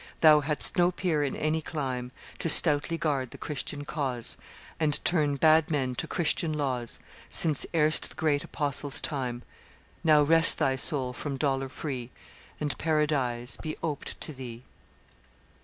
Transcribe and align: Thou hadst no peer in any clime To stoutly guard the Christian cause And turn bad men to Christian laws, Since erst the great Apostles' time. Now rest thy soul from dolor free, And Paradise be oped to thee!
Thou 0.21 0.39
hadst 0.39 0.79
no 0.79 0.89
peer 0.91 1.21
in 1.23 1.35
any 1.35 1.61
clime 1.61 2.11
To 2.39 2.49
stoutly 2.49 2.97
guard 2.97 3.29
the 3.29 3.37
Christian 3.37 3.85
cause 3.85 4.35
And 4.79 4.99
turn 5.05 5.35
bad 5.35 5.69
men 5.69 5.93
to 5.93 6.07
Christian 6.07 6.53
laws, 6.53 6.99
Since 7.29 7.67
erst 7.71 8.09
the 8.09 8.15
great 8.15 8.43
Apostles' 8.43 8.99
time. 8.99 9.43
Now 10.03 10.23
rest 10.23 10.57
thy 10.57 10.75
soul 10.75 11.13
from 11.13 11.37
dolor 11.37 11.69
free, 11.69 12.09
And 12.59 12.75
Paradise 12.79 13.57
be 13.61 13.77
oped 13.83 14.19
to 14.21 14.33
thee! 14.33 14.63